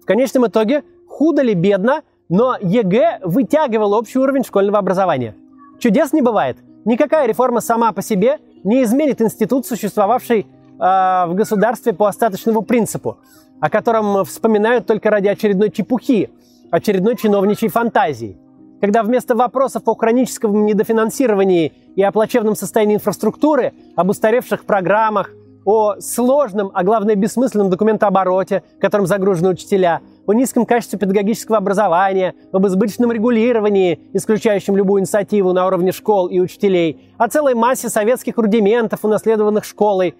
В 0.01 0.05
конечном 0.05 0.47
итоге, 0.47 0.83
худо 1.07 1.43
ли 1.43 1.53
бедно, 1.53 2.01
но 2.27 2.57
ЕГЭ 2.59 3.19
вытягивал 3.23 3.93
общий 3.93 4.17
уровень 4.17 4.43
школьного 4.43 4.79
образования. 4.79 5.35
Чудес 5.79 6.11
не 6.11 6.21
бывает. 6.21 6.57
Никакая 6.83 7.27
реформа 7.27 7.61
сама 7.61 7.91
по 7.91 8.01
себе 8.01 8.39
не 8.63 8.83
изменит 8.83 9.21
институт, 9.21 9.65
существовавший 9.67 10.39
э, 10.39 10.45
в 10.79 11.33
государстве 11.35 11.93
по 11.93 12.07
остаточному 12.07 12.63
принципу, 12.63 13.19
о 13.61 13.69
котором 13.69 14.25
вспоминают 14.25 14.87
только 14.87 15.09
ради 15.11 15.27
очередной 15.27 15.69
чепухи, 15.69 16.31
очередной 16.71 17.15
чиновничьей 17.15 17.69
фантазии– 17.69 18.37
когда 18.81 19.03
вместо 19.03 19.35
вопросов 19.35 19.83
о 19.85 19.95
хроническом 19.95 20.65
недофинансировании 20.65 21.73
и 21.95 22.03
о 22.03 22.11
плачевном 22.11 22.55
состоянии 22.55 22.95
инфраструктуры, 22.95 23.73
об 23.95 24.09
устаревших 24.09 24.65
программах, 24.65 25.31
о 25.65 25.99
сложном, 25.99 26.71
а 26.73 26.83
главное 26.83 27.15
бессмысленном 27.15 27.69
документообороте, 27.69 28.63
которым 28.79 29.05
загружены 29.05 29.49
учителя, 29.49 30.01
о 30.25 30.33
низком 30.33 30.65
качестве 30.65 30.97
педагогического 30.97 31.57
образования, 31.57 32.33
об 32.51 32.65
избыточном 32.65 33.11
регулировании, 33.11 33.99
исключающем 34.13 34.75
любую 34.75 35.01
инициативу 35.01 35.53
на 35.53 35.67
уровне 35.67 35.91
школ 35.91 36.27
и 36.27 36.39
учителей, 36.39 37.13
о 37.17 37.27
целой 37.27 37.55
массе 37.55 37.89
советских 37.89 38.37
рудиментов, 38.37 39.03
унаследованных 39.03 39.65
школой. 39.65 40.15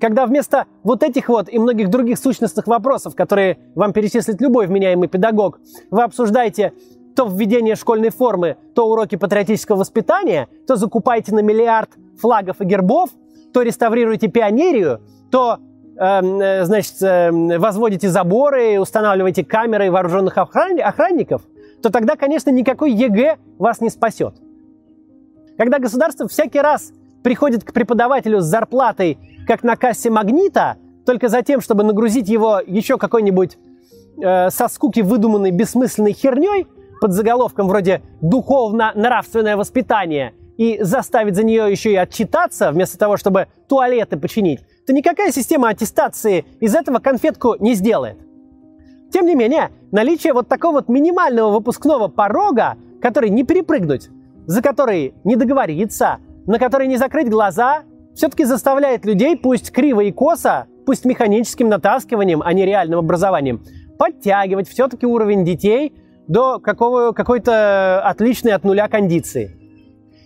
Когда 0.00 0.26
вместо 0.26 0.66
вот 0.82 1.02
этих 1.02 1.28
вот 1.28 1.48
и 1.50 1.58
многих 1.58 1.88
других 1.88 2.18
сущностных 2.18 2.66
вопросов, 2.66 3.14
которые 3.14 3.58
вам 3.74 3.92
перечислит 3.92 4.40
любой 4.40 4.66
вменяемый 4.66 5.08
педагог, 5.08 5.58
вы 5.90 6.02
обсуждаете 6.02 6.72
то 7.16 7.26
введение 7.26 7.74
школьной 7.74 8.10
формы, 8.10 8.58
то 8.74 8.88
уроки 8.88 9.16
патриотического 9.16 9.78
воспитания, 9.78 10.48
то 10.66 10.76
закупайте 10.76 11.34
на 11.34 11.40
миллиард 11.40 11.90
флагов 12.20 12.60
и 12.60 12.64
гербов, 12.64 13.10
то 13.52 13.62
реставрируйте 13.62 14.28
пионерию, 14.28 15.00
то 15.30 15.58
эм, 15.98 16.40
э, 16.40 16.64
значит, 16.66 17.00
э, 17.00 17.30
возводите 17.58 18.10
заборы, 18.10 18.78
устанавливаете 18.78 19.44
камеры 19.44 19.90
вооруженных 19.90 20.36
охран... 20.36 20.78
охранников, 20.78 21.42
то 21.82 21.90
тогда, 21.90 22.16
конечно, 22.16 22.50
никакой 22.50 22.92
ЕГЭ 22.92 23.38
вас 23.58 23.80
не 23.80 23.88
спасет. 23.88 24.34
Когда 25.56 25.78
государство 25.78 26.28
всякий 26.28 26.60
раз 26.60 26.92
приходит 27.22 27.64
к 27.64 27.72
преподавателю 27.72 28.40
с 28.40 28.44
зарплатой, 28.44 29.18
как 29.46 29.62
на 29.62 29.76
кассе 29.76 30.10
магнита, 30.10 30.76
только 31.06 31.28
за 31.28 31.40
тем, 31.42 31.62
чтобы 31.62 31.82
нагрузить 31.82 32.28
его 32.28 32.60
еще 32.66 32.98
какой-нибудь 32.98 33.56
э, 34.22 34.50
со 34.50 34.68
скуки 34.68 35.00
выдуманной 35.00 35.50
бессмысленной 35.50 36.12
херней, 36.12 36.66
под 37.00 37.12
заголовком 37.12 37.68
вроде 37.68 38.02
«духовно-нравственное 38.20 39.56
воспитание» 39.56 40.34
и 40.56 40.78
заставить 40.82 41.36
за 41.36 41.44
нее 41.44 41.70
еще 41.70 41.92
и 41.92 41.96
отчитаться, 41.96 42.72
вместо 42.72 42.98
того, 42.98 43.16
чтобы 43.16 43.48
туалеты 43.68 44.16
починить, 44.16 44.60
то 44.86 44.92
никакая 44.92 45.30
система 45.30 45.68
аттестации 45.68 46.46
из 46.60 46.74
этого 46.74 46.98
конфетку 46.98 47.56
не 47.58 47.74
сделает. 47.74 48.18
Тем 49.12 49.26
не 49.26 49.34
менее, 49.34 49.70
наличие 49.92 50.32
вот 50.32 50.48
такого 50.48 50.76
вот 50.76 50.88
минимального 50.88 51.50
выпускного 51.50 52.08
порога, 52.08 52.76
который 53.02 53.28
не 53.28 53.44
перепрыгнуть, 53.44 54.08
за 54.46 54.62
который 54.62 55.14
не 55.24 55.36
договориться, 55.36 56.18
на 56.46 56.58
который 56.58 56.86
не 56.86 56.96
закрыть 56.96 57.28
глаза, 57.28 57.82
все-таки 58.14 58.44
заставляет 58.44 59.04
людей, 59.04 59.36
пусть 59.36 59.70
криво 59.72 60.00
и 60.00 60.12
косо, 60.12 60.66
пусть 60.86 61.04
механическим 61.04 61.68
натаскиванием, 61.68 62.42
а 62.42 62.52
не 62.54 62.64
реальным 62.64 63.00
образованием, 63.00 63.62
подтягивать 63.98 64.68
все-таки 64.68 65.04
уровень 65.04 65.44
детей– 65.44 65.92
до 66.28 66.58
какого, 66.58 67.12
какой-то 67.12 68.00
отличной 68.02 68.52
от 68.52 68.64
нуля 68.64 68.88
кондиции. 68.88 69.56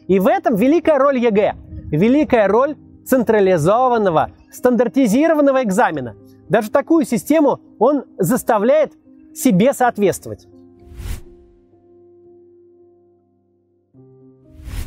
И 0.09 0.19
в 0.19 0.27
этом 0.27 0.57
великая 0.57 0.99
роль 0.99 1.19
ЕГЭ, 1.19 1.55
великая 1.91 2.49
роль 2.49 2.77
централизованного, 3.05 4.33
стандартизированного 4.51 5.63
экзамена. 5.63 6.17
Даже 6.49 6.71
такую 6.71 7.05
систему 7.05 7.61
он 7.79 8.05
заставляет 8.19 8.93
себе 9.35 9.73
соответствовать. 9.73 10.49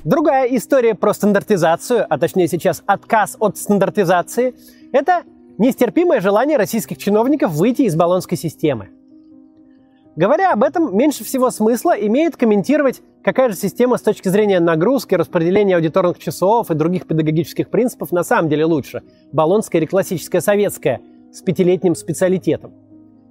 Другая 0.04 0.48
история 0.48 0.96
про 0.96 1.14
стандартизацию, 1.14 2.06
а 2.10 2.18
точнее 2.18 2.50
сейчас 2.50 2.84
отказ 2.86 3.38
от 3.40 3.58
стандартизации, 3.58 4.54
это 4.92 5.24
нестерпимое 5.58 6.20
желание 6.20 6.58
российских 6.58 6.98
чиновников 6.98 7.52
выйти 7.52 7.84
из 7.84 7.96
баллонской 7.96 8.38
системы. 8.38 8.90
Говоря 10.16 10.54
об 10.54 10.64
этом, 10.64 10.96
меньше 10.96 11.24
всего 11.24 11.50
смысла 11.50 11.92
имеет 11.92 12.38
комментировать, 12.38 13.02
какая 13.24 13.50
же 13.50 13.56
система 13.56 13.98
с 13.98 14.02
точки 14.04 14.30
зрения 14.30 14.60
нагрузки, 14.60 15.16
распределения 15.16 15.76
аудиторных 15.76 16.20
часов 16.20 16.70
и 16.70 16.76
других 16.76 17.08
педагогических 17.08 17.70
принципов 17.70 18.12
на 18.12 18.24
самом 18.24 18.48
деле 18.48 18.66
лучше. 18.66 19.02
Болонская 19.32 19.82
или 19.82 19.88
классическая 19.88 20.40
советская 20.40 21.02
с 21.32 21.42
пятилетним 21.42 21.96
специалитетом. 21.96 22.74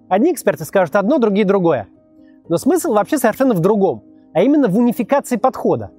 Одни 0.09 0.33
эксперты 0.33 0.65
скажут 0.65 0.97
одно, 0.97 1.19
другие 1.19 1.47
другое. 1.47 1.87
Но 2.49 2.57
смысл 2.57 2.95
вообще 2.95 3.17
совершенно 3.17 3.55
в 3.55 3.61
другом, 3.61 4.03
а 4.35 4.43
именно 4.43 4.67
в 4.67 4.77
унификации 4.77 5.37
подхода. 5.37 5.93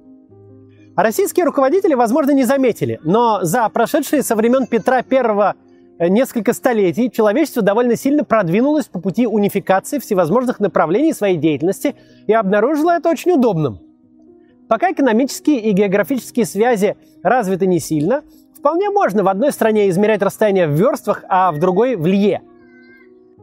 А 0.96 1.02
российские 1.02 1.46
руководители, 1.46 1.94
возможно, 1.94 2.32
не 2.32 2.44
заметили, 2.44 3.00
но 3.02 3.42
за 3.42 3.68
прошедшие 3.70 4.22
со 4.22 4.36
времен 4.36 4.66
Петра 4.66 5.02
Э, 5.02 5.54
несколько 5.98 6.52
столетий 6.52 7.10
человечество 7.10 7.62
довольно 7.62 7.96
сильно 7.96 8.24
продвинулось 8.24 8.86
по 8.86 9.00
пути 9.00 9.26
унификации 9.26 9.98
всевозможных 9.98 10.60
направлений 10.60 11.12
своей 11.12 11.36
деятельности 11.36 11.94
и 12.26 12.32
обнаружило 12.32 12.92
это 12.92 13.10
очень 13.10 13.32
удобным. 13.32 13.80
Пока 14.68 14.92
экономические 14.92 15.60
и 15.60 15.72
географические 15.72 16.46
связи 16.46 16.96
развиты 17.22 17.66
не 17.66 17.78
сильно, 17.78 18.22
вполне 18.56 18.90
можно 18.90 19.22
в 19.22 19.28
одной 19.28 19.52
стране 19.52 19.88
измерять 19.90 20.22
расстояние 20.22 20.66
в 20.66 20.72
верствах, 20.72 21.24
а 21.28 21.52
в 21.52 21.58
другой 21.58 21.96
в 21.96 22.06
лье. 22.06 22.42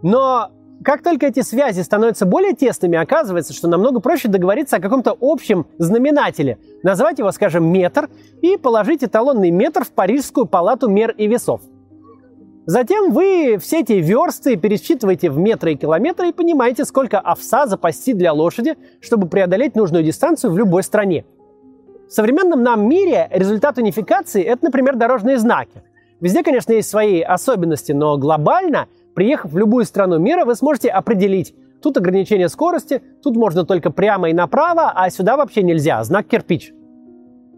Но 0.01 0.50
как 0.84 1.03
только 1.03 1.27
эти 1.27 1.41
связи 1.41 1.81
становятся 1.81 2.25
более 2.25 2.53
тесными, 2.53 2.98
оказывается, 2.98 3.53
что 3.53 3.67
намного 3.67 4.00
проще 4.00 4.29
договориться 4.29 4.77
о 4.77 4.79
каком-то 4.79 5.15
общем 5.22 5.67
знаменателе, 5.77 6.58
назвать 6.81 7.20
его, 7.20 7.31
скажем, 7.31 7.72
метр, 7.72 8.10
и 8.41 8.58
положить 8.58 9.03
эталонный 9.03 9.51
метр 9.51 9.84
в 9.84 9.91
Парижскую 9.91 10.48
палату 10.48 10.89
мер 10.89 11.12
и 11.12 11.27
весов. 11.27 11.62
Затем 12.71 13.11
вы 13.11 13.57
все 13.59 13.81
эти 13.81 13.91
версты 13.91 14.55
пересчитываете 14.55 15.29
в 15.29 15.37
метры 15.37 15.73
и 15.73 15.75
километры 15.75 16.29
и 16.29 16.31
понимаете, 16.31 16.85
сколько 16.85 17.19
овса 17.19 17.67
запасти 17.67 18.13
для 18.13 18.31
лошади, 18.31 18.77
чтобы 19.01 19.27
преодолеть 19.27 19.75
нужную 19.75 20.05
дистанцию 20.05 20.53
в 20.53 20.57
любой 20.57 20.81
стране. 20.83 21.25
В 22.07 22.13
современном 22.13 22.63
нам 22.63 22.87
мире 22.87 23.27
результат 23.29 23.77
унификации– 23.77 24.41
это, 24.45 24.63
например, 24.63 24.95
дорожные 24.95 25.37
знаки. 25.37 25.83
Везде, 26.21 26.43
конечно, 26.43 26.71
есть 26.71 26.89
свои 26.89 27.19
особенности, 27.19 27.91
но 27.91 28.17
глобально, 28.17 28.87
приехав 29.15 29.51
в 29.51 29.57
любую 29.57 29.83
страну 29.83 30.17
мира, 30.17 30.45
вы 30.45 30.55
сможете 30.55 30.91
определить, 30.91 31.53
тут 31.81 31.97
ограничение 31.97 32.47
скорости, 32.47 33.01
тут 33.21 33.35
можно 33.35 33.65
только 33.65 33.91
прямо 33.91 34.29
и 34.29 34.33
направо, 34.33 34.93
а 34.95 35.09
сюда 35.09 35.35
вообще 35.35 35.61
нельзя, 35.61 36.01
знак 36.05 36.25
кирпич– 36.27 36.71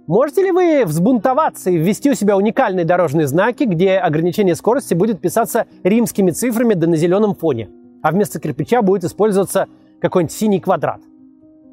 Можете 0.06 0.44
ли 0.44 0.52
вы 0.52 0.84
взбунтоваться 0.86 1.70
и 1.70 1.78
ввести 1.78 2.12
у 2.12 2.14
себя 2.14 2.36
уникальные 2.36 2.84
дорожные 2.84 3.26
знаки, 3.26 3.64
где 3.64 3.98
ограничение 3.98 4.54
скорости 4.54 4.94
будет 4.94 5.22
писаться 5.22 5.66
римскими 5.84 6.32
цифрами 6.32 6.74
да 6.74 6.88
на 6.88 6.98
зеленом 6.98 7.36
фоне, 7.36 7.70
а 8.02 8.12
вместо 8.12 8.42
кирпича 8.42 8.82
будет 8.82 9.06
использоваться 9.06 9.68
какой-нибудь 10.02 10.36
синий 10.36 10.60
квадрат? 10.60 11.00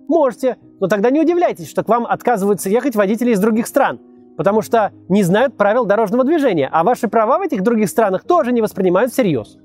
Можете, 0.07 0.59
но 0.79 0.87
тогда 0.87 1.11
не 1.11 1.21
удивляйтесь, 1.21 1.69
что 1.69 1.83
к 1.83 1.89
вам 1.89 2.07
отказываются 2.07 2.71
ехать 2.71 2.95
водители 2.95 3.33
из 3.33 3.41
других 3.41 3.67
стран, 3.67 3.99
потому 4.37 4.63
что 4.63 4.93
не 5.09 5.25
знают 5.25 5.57
правил 5.57 5.85
дорожного 5.85 6.23
движения, 6.23 6.69
а 6.71 6.85
ваши 6.85 7.09
права 7.09 7.39
в 7.39 7.43
этих 7.43 7.63
других 7.63 7.89
странах 7.89 8.23
тоже 8.23 8.53
не 8.53 8.63
воспринимают 8.63 9.13
всерьез. 9.13 9.59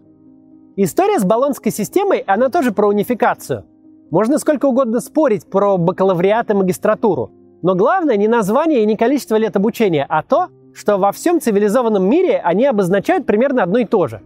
История 0.76 1.20
с 1.20 1.24
баллонской 1.24 1.72
системой, 1.72 2.24
она 2.26 2.50
тоже 2.50 2.72
про 2.72 2.88
унификацию– 2.88 3.64
Можно 4.12 4.38
сколько 4.38 4.66
угодно 4.68 5.00
спорить 5.02 5.50
про 5.50 5.78
бакалавриат 5.78 6.52
и 6.52 6.54
магистратуру, 6.54 7.32
но 7.62 7.76
главное 7.76 8.18
не 8.18 8.28
название 8.28 8.84
и 8.84 8.86
не 8.86 8.98
количество 8.98 9.36
лет 9.36 9.56
обучения, 9.56 10.06
а 10.08 10.24
то, 10.24 10.48
что 10.74 10.98
во 10.98 11.12
всем 11.12 11.40
цивилизованном 11.40 12.08
мире 12.08 12.42
они 12.44 12.66
обозначают 12.66 13.26
примерно 13.26 13.64
одно 13.64 13.80
и 13.80 13.86
то 13.86 14.08
же. 14.08 14.22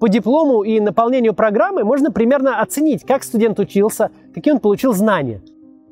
По 0.00 0.08
диплому 0.08 0.62
и 0.62 0.80
наполнению 0.80 1.34
программы 1.34 1.84
можно 1.84 2.10
примерно 2.10 2.60
оценить, 2.60 3.04
как 3.04 3.24
студент 3.24 3.58
учился, 3.58 4.10
какие 4.34 4.52
он 4.54 4.60
получил 4.60 4.92
знания. 4.92 5.42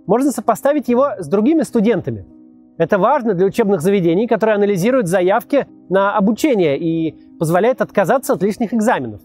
Можно 0.06 0.30
сопоставить 0.30 0.88
его 0.88 1.10
с 1.18 1.26
другими 1.26 1.62
студентами. 1.62 2.24
Это 2.78 2.98
важно 2.98 3.34
для 3.34 3.46
учебных 3.46 3.80
заведений, 3.80 4.26
которые 4.26 4.56
анализируют 4.56 5.08
заявки 5.08 5.66
на 5.88 6.16
обучение 6.16 6.78
и 6.78 7.16
позволяет 7.38 7.80
отказаться 7.80 8.34
от 8.34 8.42
лишних 8.42 8.74
экзаменов. 8.74 9.22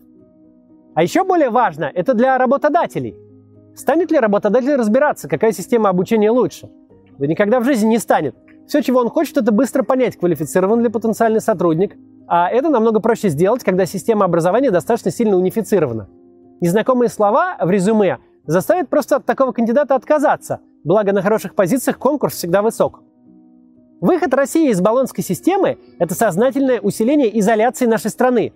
А 0.95 1.03
еще 1.03 1.23
более 1.23 1.49
важно, 1.49 1.91
это 1.93 2.13
для 2.13 2.37
работодателей– 2.37 3.15
Станет 3.73 4.11
ли 4.11 4.19
работодатель 4.19 4.75
разбираться, 4.75 5.29
какая 5.29 5.53
система 5.53 5.89
обучения 5.89 6.29
лучше? 6.29 6.69
Да 7.21 7.27
никогда 7.27 7.59
в 7.59 7.65
жизни 7.65 7.87
не 7.87 7.99
станет. 7.99 8.35
Все, 8.65 8.81
чего 8.81 8.99
он 8.99 9.09
хочет, 9.09 9.37
это 9.37 9.51
быстро 9.51 9.83
понять, 9.83 10.17
квалифицирован 10.17 10.81
ли 10.81 10.89
потенциальный 10.89 11.39
сотрудник, 11.39 11.95
а 12.27 12.49
это 12.49 12.69
намного 12.69 12.99
проще 12.99 13.29
сделать, 13.29 13.63
когда 13.63 13.85
система 13.85 14.25
образования 14.25 14.71
достаточно 14.71 15.11
сильно 15.11 15.37
унифицирована. 15.37 16.09
Незнакомые 16.61 17.09
слова 17.09 17.57
в 17.61 17.69
резюме 17.69 18.17
заставят 18.47 18.89
просто 18.89 19.17
от 19.17 19.25
такого 19.25 19.51
кандидата 19.51 19.93
отказаться, 19.93 20.61
благо 20.83 21.13
на 21.13 21.21
хороших 21.21 21.53
позициях 21.53 21.99
конкурс 21.99 22.33
всегда 22.33 22.63
высок. 22.63 23.03
Выход 23.99 24.33
России 24.33 24.71
из 24.71 24.81
баллонской 24.81 25.23
системы– 25.23 25.77
это 25.99 26.15
сознательное 26.15 26.79
усиление 26.79 27.39
изоляции 27.39 27.85
нашей 27.85 28.09
страны, 28.09 28.51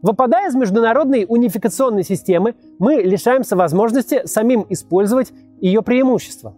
Выпадая 0.00 0.48
из 0.48 0.54
международной 0.54 1.26
унификационной 1.28 2.04
системы, 2.04 2.54
мы 2.78 3.02
лишаемся 3.02 3.56
возможности 3.56 4.22
самим 4.26 4.64
использовать 4.68 5.32
ее 5.60 5.82
преимущества. 5.82 6.54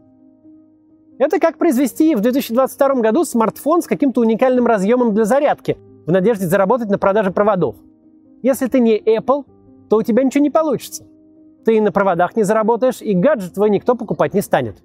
Это 1.20 1.38
как 1.38 1.58
произвести 1.58 2.16
в 2.16 2.20
2022 2.20 2.94
году 3.02 3.24
смартфон 3.24 3.82
с 3.82 3.86
каким-то 3.86 4.22
уникальным 4.22 4.66
разъемом 4.66 5.14
для 5.14 5.24
зарядки 5.24 5.76
в 6.06 6.10
надежде 6.10 6.46
заработать 6.46 6.88
на 6.88 6.98
продаже 6.98 7.30
проводов. 7.30 7.76
Если 8.42 8.66
ты 8.66 8.80
не 8.80 8.98
Apple, 8.98 9.44
то 9.88 9.98
у 9.98 10.02
тебя 10.02 10.24
ничего 10.24 10.42
не 10.42 10.50
получится. 10.50 11.04
Ты 11.64 11.80
на 11.80 11.92
проводах 11.92 12.34
не 12.36 12.42
заработаешь, 12.42 13.02
и 13.02 13.14
гаджет 13.14 13.54
твой 13.54 13.70
никто 13.70 13.94
покупать 13.94 14.34
не 14.34 14.40
станет. 14.40 14.82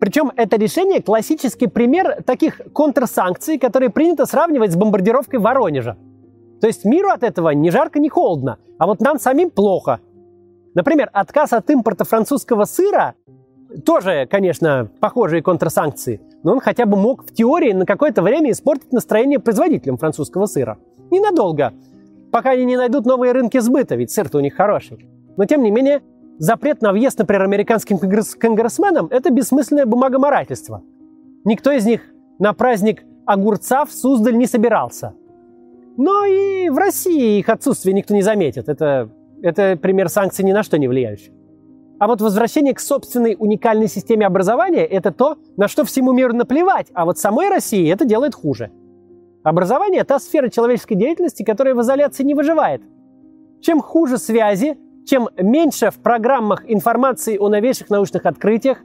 Причем 0.00 0.32
это 0.36 0.56
решение 0.56 1.00
классический 1.00 1.68
пример 1.68 2.22
таких 2.26 2.60
контрсанкций, 2.74 3.56
которые 3.56 3.90
принято 3.90 4.26
сравнивать 4.26 4.72
с 4.72 4.76
бомбардировкой 4.76 5.38
Воронежа– 5.38 5.96
то 6.62 6.68
есть 6.68 6.84
миру 6.84 7.08
от 7.08 7.24
этого 7.24 7.50
ни 7.50 7.70
жарко, 7.70 7.98
ни 7.98 8.08
холодно, 8.08 8.58
а 8.78 8.86
вот 8.86 9.00
нам 9.00 9.18
самим 9.18 9.50
плохо. 9.50 9.98
Например, 10.74 11.10
отказ 11.12 11.52
от 11.52 11.68
импорта 11.70 12.04
французского 12.04 12.66
сыра 12.66 13.16
тоже, 13.84 14.26
конечно, 14.30 14.88
похожие 15.00 15.42
контрсанкции, 15.42 16.20
но 16.42 16.52
он 16.52 16.60
хотя 16.60 16.86
бы 16.86 16.96
мог 16.96 17.24
в 17.24 17.32
теории 17.32 17.72
на 17.72 17.86
какое-то 17.86 18.22
время 18.22 18.50
испортить 18.50 18.92
настроение 18.92 19.38
производителям 19.38 19.96
французского 19.96 20.46
сыра. 20.46 20.78
Ненадолго, 21.10 21.72
пока 22.30 22.50
они 22.50 22.64
не 22.64 22.76
найдут 22.76 23.06
новые 23.06 23.32
рынки 23.32 23.58
сбыта, 23.58 23.94
ведь 23.94 24.10
сыр-то 24.10 24.38
у 24.38 24.40
них 24.40 24.54
хороший. 24.54 25.08
Но 25.36 25.44
тем 25.44 25.62
не 25.62 25.70
менее, 25.70 26.02
запрет 26.38 26.82
на 26.82 26.92
въезд, 26.92 27.18
например, 27.18 27.42
американским 27.42 27.96
конгресс- 27.98 28.36
конгрессменам– 28.36 29.08
это 29.10 29.30
бессмысленное 29.30 29.86
бумагоморательство. 29.86 30.82
Никто 31.44 31.72
из 31.72 31.84
них 31.84 32.02
на 32.38 32.52
праздник 32.52 33.04
огурца 33.26 33.84
в 33.84 33.92
Суздаль 33.92 34.36
не 34.36 34.46
собирался– 34.46 35.14
но 35.96 36.24
и 36.24 36.68
в 36.70 36.78
России 36.78 37.38
их 37.38 37.48
отсутствие 37.48 37.94
никто 37.94 38.14
не 38.14 38.22
заметит. 38.22 38.68
Это, 38.68 39.10
это 39.42 39.76
пример 39.76 40.08
санкций 40.08 40.44
ни 40.44 40.52
на 40.52 40.62
что 40.62 40.78
не 40.78 40.88
влияющий. 40.88 41.32
А 42.02 42.08
вот 42.08 42.20
возвращение 42.20 42.74
к 42.74 42.80
собственной 42.80 43.36
уникальной 43.38 43.86
системе 43.86 44.26
образования– 44.26 44.84
это 44.90 45.12
то, 45.12 45.36
на 45.56 45.68
что 45.68 45.84
всему 45.84 46.10
миру 46.10 46.34
наплевать, 46.34 46.88
а 46.94 47.04
вот 47.04 47.16
самой 47.16 47.48
России 47.48 47.88
это 47.92 48.04
делает 48.04 48.34
хуже. 48.34 48.72
Образование– 49.44 50.02
та 50.04 50.18
сфера 50.18 50.48
человеческой 50.48 50.96
деятельности, 50.96 51.44
которая 51.44 51.76
в 51.76 51.80
изоляции 51.80 52.24
не 52.24 52.34
выживает. 52.34 52.82
Чем 53.60 53.80
хуже 53.80 54.18
связи, 54.18 54.76
чем 55.06 55.28
меньше 55.36 55.92
в 55.92 56.02
программах 56.02 56.68
информации 56.68 57.38
о 57.38 57.48
новейших 57.48 57.88
научных 57.88 58.26
открытиях, 58.26 58.78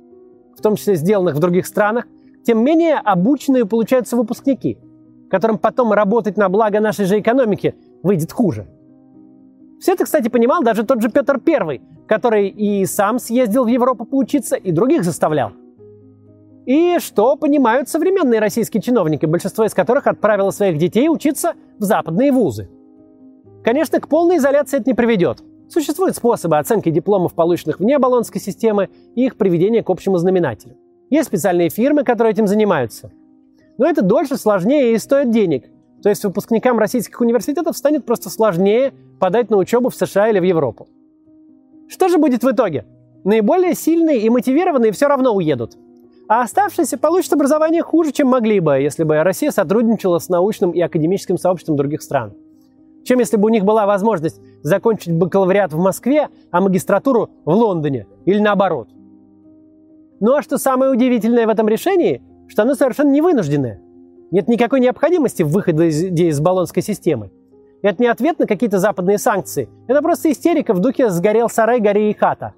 в 0.56 0.62
том 0.62 0.76
числе 0.76 0.94
сделанных 0.94 1.34
в 1.34 1.39
других 1.39 1.65
странах, 1.65 2.06
тем 2.46 2.63
менее 2.63 2.98
обученные 3.04 3.65
получаются 3.65 4.15
выпускники– 4.15 4.78
которым 5.32 5.58
потом 5.58 5.91
работать 5.91 6.38
на 6.38 6.50
благо 6.50 6.80
нашей 6.80 7.06
же 7.06 7.20
экономики 7.20 7.74
выйдет 8.04 8.32
хуже. 8.32 8.68
Все 9.80 9.94
это, 9.94 10.06
кстати, 10.06 10.30
понимал 10.30 10.62
даже 10.63 10.84
тот 10.84 11.02
же 11.02 11.10
Петр 11.10 11.41
I, 11.46 11.82
который 12.08 12.48
и 12.48 12.86
сам 12.86 13.20
съездил 13.20 13.65
в 13.65 13.67
Европу 13.67 14.06
поучиться, 14.06 14.56
и 14.56 14.72
других 14.72 15.04
заставлял. 15.04 15.52
И 16.65 16.98
что 17.00 17.36
понимают 17.36 17.88
современные 17.89 18.39
российские 18.39 18.82
чиновники, 18.82 19.26
большинство 19.26 19.65
из 19.65 19.74
которых 19.74 20.08
отправило 20.08 20.52
своих 20.52 20.78
детей 20.78 21.08
учиться 21.10 21.54
в 21.78 21.84
западные 21.84 22.32
вузы. 22.32 22.70
Конечно, 23.63 24.00
к 24.00 24.08
полной 24.08 24.38
изоляции 24.38 24.80
это 24.80 24.89
не 24.89 24.93
приведет. 24.93 25.43
Существуют 25.70 26.15
способы 26.15 26.58
оценки 26.58 26.89
дипломов, 26.89 27.34
полученных 27.34 27.80
вне 27.80 28.00
баллонской 28.00 28.41
системы, 28.41 28.89
и 29.15 29.26
их 29.26 29.38
приведения 29.38 29.84
к 29.84 29.89
общему 29.89 30.17
знаменателю. 30.17 30.76
Есть 31.10 31.28
специальные 31.28 31.70
фирмы, 31.70 32.04
которые 32.04 32.32
этим 32.32 32.48
занимаются– 32.48 33.12
но 33.78 33.88
это 33.88 34.02
дольше, 34.02 34.38
сложнее 34.38 34.93
и 34.93 34.98
стоит 34.98 35.30
денег. 35.30 35.70
То 36.02 36.10
есть 36.10 36.24
выпускникам 36.24 36.80
российских 36.80 37.20
университетов 37.22 37.78
станет 37.78 38.06
просто 38.06 38.30
сложнее 38.30 38.93
подать 39.20 39.50
на 39.50 39.58
учебу 39.58 39.89
в 39.89 39.96
США 39.96 40.30
или 40.30 40.39
в 40.39 40.43
Европу. 40.43 40.88
Что 41.88 42.10
же 42.10 42.17
будет 42.17 42.43
в 42.43 42.52
итоге? 42.52 42.86
Наиболее 43.23 43.73
сильные 43.73 44.21
и 44.21 44.30
мотивированные 44.30 44.91
все 44.91 45.08
равно 45.08 45.34
уедут. 45.34 45.78
А 46.28 46.41
оставшиеся 46.41 46.97
получат 46.97 47.34
образование 47.34 47.82
хуже, 47.82 48.12
чем 48.12 48.28
могли 48.28 48.60
бы, 48.60 48.80
если 48.80 49.04
бы 49.04 49.23
Россия 49.23 49.52
сотрудничала 49.52 50.19
с 50.19 50.28
научным 50.28 50.71
и 50.71 50.82
академическим 50.82 51.38
сообществом 51.38 51.78
других 51.78 52.02
стран. 52.02 52.34
Чем 53.06 53.19
если 53.19 53.38
бы 53.38 53.45
у 53.45 53.50
них 53.50 53.63
была 53.63 53.86
возможность 53.86 54.41
закончить 54.62 55.13
бакалавриат 55.13 55.71
в 55.71 55.78
Москве, 55.78 56.28
а 56.52 56.60
магистратуру 56.60 57.30
в 57.45 57.52
Лондоне 57.52 58.08
или 58.26 58.39
наоборот. 58.39 58.89
Ну 60.19 60.34
а 60.34 60.41
что 60.41 60.58
самое 60.58 60.91
удивительное 60.91 61.47
в 61.47 61.50
этом 61.50 61.69
решении, 61.69 62.21
что 62.47 62.63
оно 62.63 62.76
совершенно 62.76 63.12
не 63.12 63.21
вынужденное. 63.21 63.80
Нет 64.32 64.50
никакой 64.50 64.82
необходимости 64.82 65.43
в 65.43 65.50
выходе 65.50 65.88
из, 65.88 66.04
из 66.04 66.39
баллонской 66.41 66.84
системы. 66.84 67.32
Это 67.82 68.02
не 68.02 68.08
ответ 68.08 68.40
на 68.40 68.48
какие-то 68.48 68.80
западные 68.80 69.18
санкции. 69.18 69.70
Это 69.88 70.02
просто 70.02 70.32
истерика 70.32 70.74
в 70.74 70.80
духе 70.80 71.10
«сгорел 71.10 71.50
сарай, 71.50 71.80
гори 71.80 72.10
и 72.10 72.13
хата». 72.13 72.54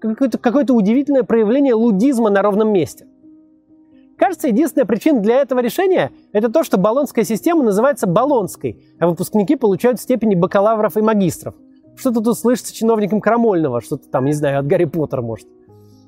Какое-то, 0.00 0.38
какое-то 0.38 0.74
удивительное 0.74 1.22
проявление 1.22 1.74
лудизма 1.74 2.30
на 2.30 2.42
ровном 2.42 2.72
месте. 2.72 3.06
Кажется, 4.16 4.48
единственная 4.48 4.86
причина 4.86 5.20
для 5.20 5.36
этого 5.36 5.60
решения– 5.60 6.12
это 6.32 6.50
то, 6.50 6.62
что 6.62 6.76
баллонская 6.76 7.24
система 7.24 7.62
называется 7.62 8.06
баллонской, 8.06 8.82
а 8.98 9.08
выпускники 9.08 9.56
получают 9.56 10.00
степени 10.00 10.34
бакалавров 10.34 10.96
и 10.96 11.02
магистров. 11.02 11.54
Что-то 11.96 12.20
тут 12.20 12.38
слышится 12.38 12.74
чиновникам 12.74 13.20
Крамольного, 13.20 13.80
что-то 13.80 14.08
там, 14.08 14.24
не 14.24 14.32
знаю, 14.32 14.60
от 14.60 14.66
Гарри 14.66 14.84
Поттера, 14.84 15.22
может. 15.22 15.48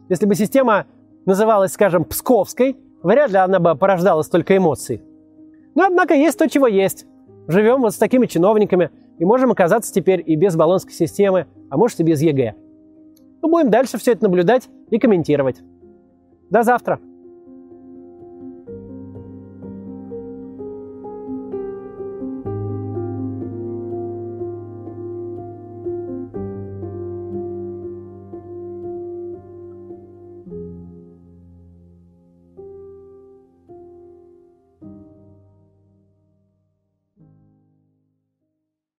Если 0.08 0.26
бы 0.26 0.34
система 0.34 0.86
называлась, 1.24 1.72
скажем, 1.72 2.04
Псковской, 2.04 2.76
Вряд 3.02 3.30
ли 3.30 3.38
она 3.38 3.58
бы 3.58 3.74
порождала 3.74 4.22
столько 4.22 4.56
эмоций. 4.56 5.02
Но, 5.74 5.84
однако, 5.84 6.14
есть 6.14 6.38
то, 6.38 6.48
чего 6.48 6.66
есть. 6.66 7.06
Живем 7.48 7.80
вот 7.80 7.94
с 7.94 7.98
такими 7.98 8.26
чиновниками 8.26 8.90
и 9.18 9.24
можем 9.24 9.50
оказаться 9.50 9.92
теперь 9.92 10.22
и 10.24 10.36
без 10.36 10.56
Болонской 10.56 10.92
системы, 10.92 11.46
а 11.68 11.76
может 11.76 12.00
и 12.00 12.04
без 12.04 12.20
ЕГЭ. 12.22 12.54
Мы 13.42 13.48
будем 13.48 13.70
дальше 13.70 13.98
все 13.98 14.12
это 14.12 14.24
наблюдать 14.24 14.68
и 14.90 14.98
комментировать. 14.98 15.60
До 16.50 16.62
завтра! 16.62 17.00